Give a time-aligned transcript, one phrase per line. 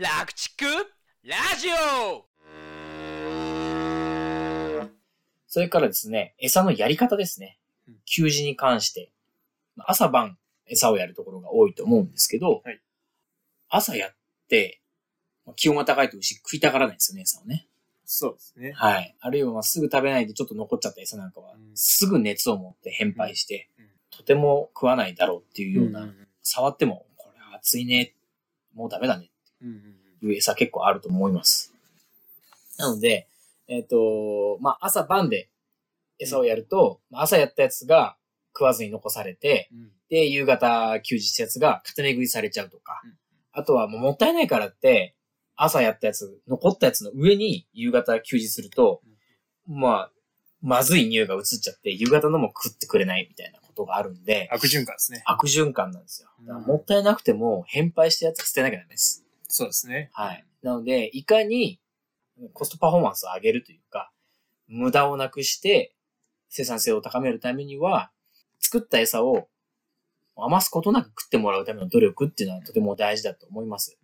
[0.00, 0.64] 楽畜
[1.24, 2.24] ラジオ
[5.48, 7.94] それからですね、餌のやり方ですねうん。
[8.04, 9.10] 給仕に関して。
[9.74, 12.80] まあ朝晩餌をやるところが多いと思うんですけど、はい
[13.68, 14.14] 朝やっ
[14.48, 14.80] て、
[15.44, 17.66] まあ気温が高いと牛食いたがらないんですよね、餌をね。
[18.04, 18.72] そうですね。
[18.76, 19.16] はい。
[19.18, 28.14] あるいはまあすぐ食べないでちょっと残っちゃった餌なんかは、うんすぐ熱を持って変配して、うんとても食わないだろうっていうような、ん触っても、これ熱いね、
[28.74, 29.32] もうダメだね
[30.22, 31.72] いう餌結構あると思います。
[32.78, 33.28] なので、
[33.68, 35.48] えっ、と、まあ、朝晩で
[36.18, 38.16] 餌をやると、まあ朝やったやつが
[38.54, 43.12] 食わずに残されて、うんで、夕方休日したやつが固め食いされちゃうとか、うん
[43.58, 45.16] あとはもうもったいないからって、
[45.56, 49.02] 朝やったやつ、残ったやつの上に夕方休日すると、
[49.66, 50.12] まあ、
[50.62, 55.22] まずい匂いが移っちゃって、夕方のも食ってくれないみたいなことがあるんで、悪循環ですね。
[55.26, 56.28] 悪循環なんですよ。
[56.60, 59.24] もったいなくても、変配したやつは捨てなきゃダメです。
[59.48, 60.10] そうですね。
[60.12, 60.44] はい。
[60.62, 61.80] なので、いかに
[62.52, 64.12] コストパフォーマンスを上げるというか、
[64.68, 65.94] 無駄をなくして
[66.48, 68.10] 生産性を高めるためには、
[68.60, 69.48] 作った餌を
[70.36, 73.98] 余すことなく食ってもらうための努力っていうのはとても大事だと思います。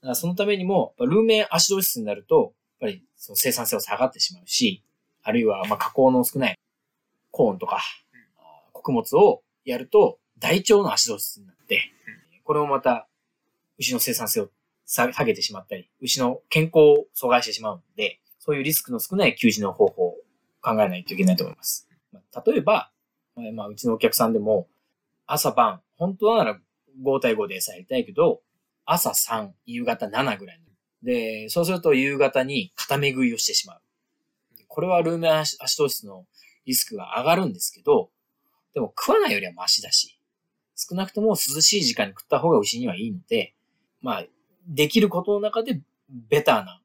[0.00, 4.82] だからそのためにも、ルーメンアシド質になると、やっぱりその生産性は下がってしまうし、
[5.22, 6.58] あるいはまあ加工の少ない
[7.30, 7.82] コーンとか、
[8.72, 11.92] 穀物をやると大腸のアシド質になって、
[12.42, 13.08] これもまた
[13.78, 14.50] 牛の生産性を
[14.86, 20.16] 下げてしまったり、牛の健康を阻害してしまうので、そういうリスクの少ない給仕の方法を
[20.60, 21.88] 考えないといけないと思います。
[22.46, 22.90] 例えば、
[23.54, 24.68] まあ、うちのお客さんでも、
[25.26, 26.60] 朝晩、本当なら
[27.02, 28.42] 5対5で餌やりたいけど、
[28.84, 30.64] 朝3、夕方7ぐらいの。
[31.02, 33.80] で、そうすると夕方に固め食いをしてしまう。
[34.68, 36.26] これはルーメンアシト質の
[36.66, 38.10] リスクが上がるんですけど、
[38.74, 40.18] でも食わないよりはマシだし、
[40.74, 43.54] 少なくとも涼しい時間に食った方が牛にはいいので、
[44.02, 44.24] まあ、
[44.66, 46.80] できることの中でベターな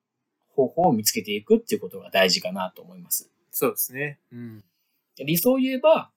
[0.55, 3.29] 方法を見つけていくっていうことが大事かなと思います。
[3.51, 4.19] そうですね。
[4.31, 4.63] うん。
[5.17, 6.11] 理想を言えば、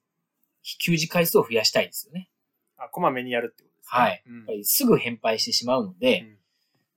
[0.85, 2.29] 給仕回数を増やしたいですよね。
[2.77, 4.01] あ、こまめにやるってことですね。
[4.01, 4.23] はい。
[4.27, 6.39] うんやっぱりすぐ変配してしまうので、うん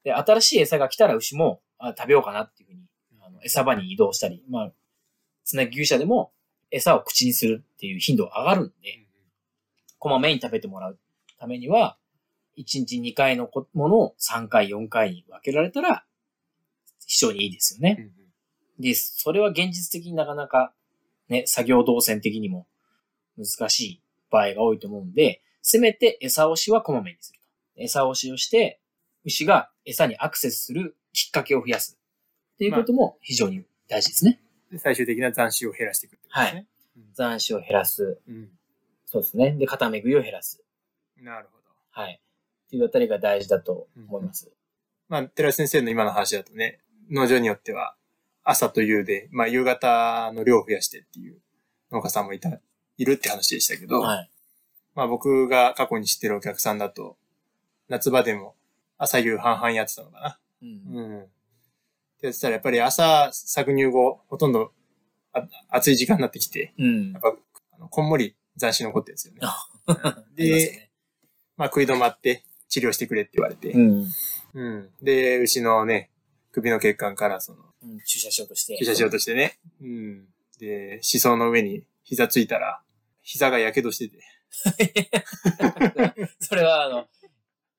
[0.05, 2.81] で、新しい餌が来たら牛もあ食べようかなっていうふうに、
[3.21, 4.71] あの餌場に移動したり、まあ、
[5.43, 6.31] つなぎ牛舎でも
[6.71, 8.99] 餌を口にするっていう頻度が上がるんで、
[9.97, 10.99] こまめに食べてもらう
[11.39, 12.04] ためには、1
[12.57, 16.05] 日2回のこものを3回、4回に分けられたら、
[17.05, 17.95] 非常にいいですよね。
[17.99, 18.25] うんうん
[18.77, 20.73] で、それは現実的になかなか
[21.29, 22.67] ね、作業動線的にも
[23.37, 27.81] 難しい場合が多いと思うんで、せめて餌押しはこまめにすると。
[27.81, 28.79] 餌押しをして、
[29.23, 31.97] 牛が餌にアクセスするきっかけを増やす。
[32.55, 34.39] っていうことも非常に大事ですね。
[34.71, 36.67] で最終的な残臭を減らしていくってことですね。
[37.13, 38.19] 残暑を減らす。
[38.27, 38.49] うん。
[39.05, 39.51] そうですね。
[39.53, 40.63] で、固め食いを減らす。
[41.17, 41.63] なるほど。
[41.91, 42.21] はい。
[42.65, 44.51] っていうあたりが大事だと思います。
[45.07, 46.79] まあ、寺先生の今の話だとね、
[47.11, 47.95] 農場によっては、
[48.43, 51.39] 朝と夕で、まあ、夕方の量を増やしてっていう
[51.91, 52.59] 農家さんもいた、
[52.97, 54.29] いるって話でしたけど、はい。
[54.95, 57.17] まあ、僕が過去に知ってるお客さんだと、
[57.89, 58.55] 夏場でも
[58.97, 60.39] 朝夕半々やってたのかな。
[60.61, 60.69] うん。
[60.69, 61.21] うん。
[61.21, 61.27] っ
[62.19, 64.71] てやってたら、やっぱり朝搾乳後、ほとんど
[65.33, 67.21] あ暑い時間になってきて、うんやっ。
[67.21, 67.35] ぱ、
[67.73, 69.39] あのこんもり残死残ってるんですよね。
[69.43, 69.67] あ
[70.35, 70.91] りますよね
[71.57, 72.43] まあ、食い止まって
[72.75, 74.05] 治療してくれって言われて、うん。
[74.53, 74.89] うん。
[75.01, 76.09] で、牛のね、
[76.51, 78.75] 首の血管からその、うん注射しようとして。
[78.77, 79.57] 注射しようとしてね。
[79.81, 80.25] うん。
[80.59, 82.81] で、思想の上に膝ついたら、
[83.21, 84.23] 膝が火傷してて。
[86.39, 87.07] それは、あの、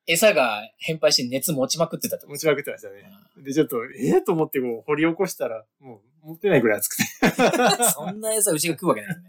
[0.06, 3.04] 餌が変配して熱持ちまくってたと持ちまくってましたね。
[3.36, 7.04] で、ちょっと、ええと思ってこう、掘り起こしたら、もう、持ってないぐらい熱くて。
[7.92, 9.28] そんな餌牛が食うわけないですね。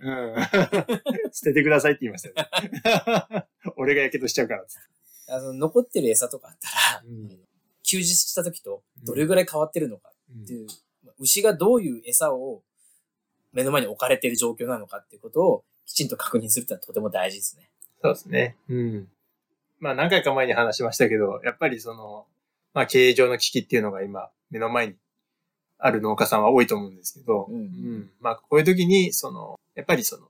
[1.23, 1.31] うん。
[1.33, 3.45] 捨ててくださいって言いましたね。
[3.75, 4.71] 俺が火傷しちゃうからって。
[5.27, 7.39] あの、残ってる餌とかあったら、うん
[7.89, 10.67] 休日した時とどれぐらい変わってるのかうんっていう、
[11.19, 12.61] 牛がどういう餌を
[13.53, 17.69] 目の前に置かれている状況なのかっていうことをきちんと確認するってのはとても大事ですね。
[18.01, 18.57] そうですね。
[18.67, 19.07] うん。
[19.79, 22.25] まあ何回か前に話しましたけど、やっぱりその、
[22.73, 24.95] まあ経営上の危機っていうのが今目の前に
[25.79, 30.27] ある農家さんは多いと思うんですけど、うんまあこういう時に、その、やっぱりその、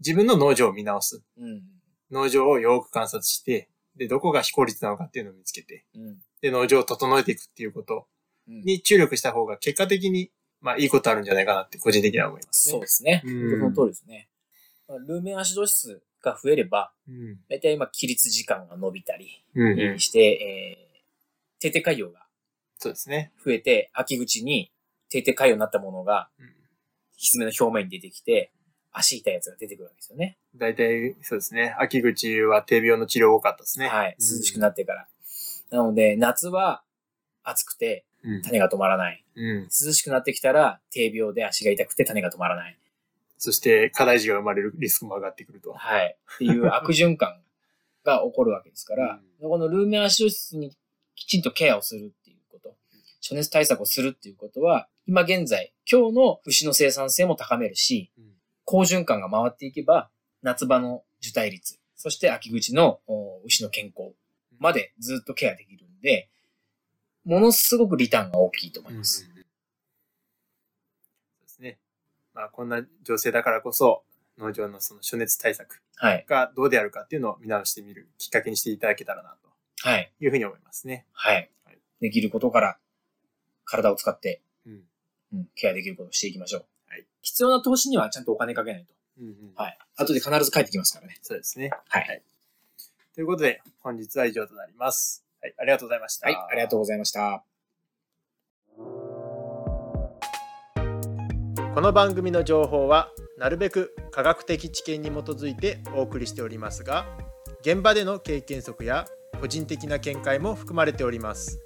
[0.00, 1.22] 自分の農場を見直す。
[1.38, 1.62] うん。
[2.10, 3.68] 農場をよく観察して、
[4.00, 6.18] で、どこが非効率なのかっていうのを見つけて、うん。
[6.40, 8.06] で、農場を整えていくっていうこと
[8.48, 10.30] うんに注力した方が結果的に、
[10.62, 12.72] まあいいことあるんじゃないかなって個人的には思いますね。
[12.72, 13.22] そうですね。
[13.26, 14.28] うんその通りですね。
[14.88, 17.34] まあルーメンアシド質が増えれば、うん。
[17.50, 19.98] だいたい今、起立時間が伸びたりうん、うん。
[19.98, 22.24] して、えー、定定海洋が
[22.78, 23.32] そうですね。
[23.44, 24.72] 増えて、秋口に
[25.10, 26.46] 定定海洋になったものが、うん
[27.20, 28.50] ひずめの表面に出てきて、
[28.92, 30.38] 足痛いやつが出てくるわけですよね。
[30.56, 31.74] 大体、そうですね。
[31.78, 33.88] 秋口は低病の治療多かったですね。
[33.88, 34.16] はい。
[34.18, 35.08] うん涼しくなってから。
[35.70, 36.82] なので、夏は、
[37.42, 38.42] 暑くてうん。
[38.42, 39.24] 種が止まらない。
[39.34, 39.62] うん。
[39.64, 42.76] 涼しくなってきたら低病で足が痛くて種が止まらない。
[43.38, 45.72] そして、課題児が生まれるリスクも上がってくると。
[45.72, 46.16] はい。
[46.34, 47.40] っていう悪循環
[48.04, 50.76] が起こるわけですから、 このルーメン足室に
[51.14, 52.76] きちんとケアをするっていうこと、
[53.20, 58.29] 暑熱対策をするっていうことは、今現在、今日の牛の生産性も高めるし、うん
[58.70, 60.10] 好循環が回っていけば、
[60.42, 64.14] 夏場の受胎率、そして秋口のお牛の健康
[64.60, 66.28] までずっとケアできるんで、
[67.24, 69.24] ものすごくリターンが大きいと思います。
[69.24, 69.34] そう
[71.42, 71.80] ですね。
[72.32, 74.04] まあ、こんな情勢だからこそ、
[74.38, 76.24] 農場のその暑熱対策はい。
[76.28, 79.36] がどうであるかっていうのを見直してみるきっかけにしていただけたらな、
[79.82, 80.12] はい。
[80.18, 81.06] というふうに思いますね。
[81.12, 81.78] はいはい。
[82.00, 82.78] できることから、
[83.64, 84.84] 体を使って、うん。
[85.32, 86.66] うん、ケアできることをしていきましょう。
[86.90, 87.06] はい。
[87.22, 88.92] 必要な投資にはちゃんとお金かけないと。
[89.20, 89.34] うんうん。
[89.54, 89.78] はい。
[89.96, 91.16] 後で必ず帰ってきますからね。
[91.22, 91.70] そうですね。
[91.88, 92.22] はい。
[93.14, 95.24] ということで、本日は以上となります。
[95.40, 95.54] はい。
[95.58, 96.26] ありがとうございました。
[96.26, 96.36] はい。
[96.36, 97.44] ありがとうございました。
[101.72, 107.06] この番組の情報はなるべく科学的知見に基づいてお送りしておりますが
[107.60, 109.06] 現場での経験則や
[109.40, 111.60] 個人的な見解も含まれております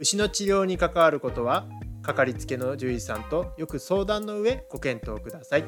[0.00, 1.66] 牛の治療に関わることは
[2.06, 5.64] かかりつけの獣医さんとよく相談の上ご検討ください。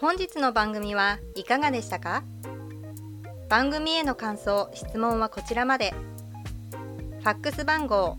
[0.00, 2.24] 本日の番組はいかがでしたか？
[3.50, 5.92] 番組への感想・質問はこちらまで。
[7.20, 8.16] ファックス番号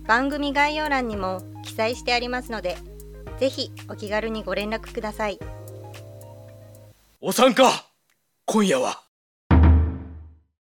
[0.06, 2.79] 番組概要欄にも記載してありますので
[3.38, 5.38] ぜひお気軽にご連絡ください。
[7.20, 7.85] お参加
[8.47, 9.03] 今夜は